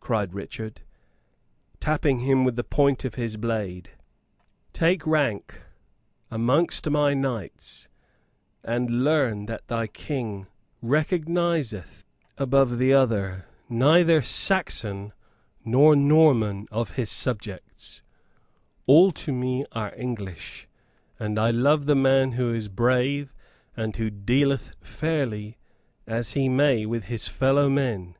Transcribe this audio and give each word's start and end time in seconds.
cried 0.00 0.34
Richard, 0.34 0.80
tapping 1.78 2.18
him 2.18 2.42
with 2.44 2.56
the 2.56 2.64
point 2.64 3.04
of 3.04 3.14
his 3.14 3.36
blade. 3.36 3.90
"Take 4.72 5.06
rank 5.06 5.62
amongst 6.32 6.90
my 6.90 7.14
knights, 7.14 7.88
and 8.64 9.04
learn 9.04 9.46
that 9.46 9.68
thy 9.68 9.86
King 9.86 10.48
recognizeth 10.82 12.04
above 12.36 12.78
the 12.78 12.92
other 12.92 13.46
neither 13.68 14.20
Saxon 14.20 15.12
nor 15.64 15.94
Norman 15.94 16.66
of 16.72 16.96
his 16.96 17.08
subjects 17.08 18.02
all 18.86 19.12
to 19.12 19.30
me 19.32 19.64
are 19.70 19.94
English; 19.96 20.66
and 21.20 21.38
I 21.38 21.52
love 21.52 21.86
the 21.86 21.94
man 21.94 22.32
who 22.32 22.52
is 22.52 22.66
brave 22.66 23.32
and 23.76 23.94
who 23.94 24.10
dealeth 24.10 24.72
fairly 24.80 25.56
as 26.04 26.32
he 26.32 26.48
may 26.48 26.84
with 26.84 27.04
his 27.04 27.28
fellow 27.28 27.70
men. 27.70 28.16